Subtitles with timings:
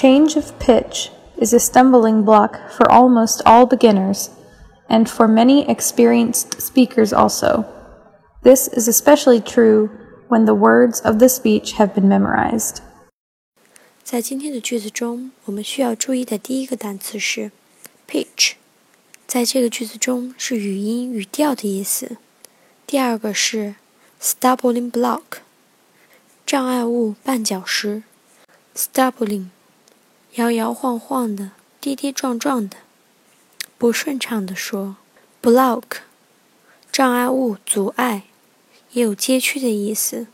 [0.00, 4.30] Change of pitch is a stumbling block for almost all beginners
[4.88, 7.64] and for many experienced speakers also.
[8.42, 9.90] This is especially true
[10.28, 12.82] when the words of the speech have been memorized.
[14.04, 17.50] 在今天的句子中，我们需要注意的第一个单词是
[18.08, 18.52] pitch，
[19.26, 22.16] 在这个句子中是语音语调的意思。
[22.86, 23.74] 第二个是
[24.20, 25.22] stumbling block，
[26.46, 28.04] 障碍物、绊脚石。
[28.76, 29.46] stumbling
[30.35, 32.77] 摇摇晃晃的，跌跌撞撞的，
[33.77, 34.95] 不顺畅的说
[35.41, 35.83] ；block，
[36.89, 38.23] 障碍物、阻碍，
[38.93, 40.27] 也有街区的意思。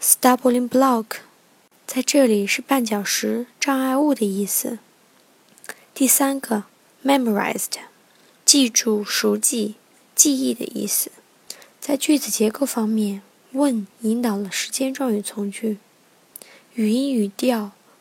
[0.00, 1.06] stumbling block，
[1.84, 4.78] 在这里是绊脚石、障碍物的意思。
[5.92, 6.62] 第三个
[7.04, 7.72] ，memorized，
[8.44, 9.74] 记住、熟记、
[10.14, 11.10] 记忆的意思。
[11.80, 15.78] 在句子结构方面，问引导了时间状语从句，
[16.74, 17.72] 语音语调。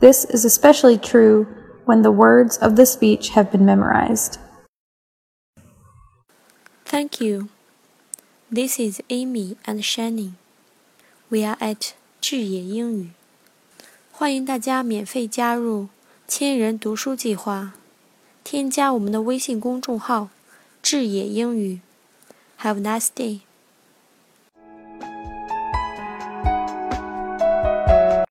[0.00, 1.46] This is especially true
[1.84, 4.38] when the words of the speech have been memorized.
[6.86, 7.50] Thank you.
[8.50, 10.36] This is Amy and Shannon.
[11.28, 13.10] We are at 智也英语。
[14.10, 15.88] 欢迎大家免费加入
[16.26, 17.74] 千人读书计划，
[18.42, 20.30] 添加我们的微信公众号
[20.82, 21.80] “智也英语”。
[22.62, 23.40] Have a nice day.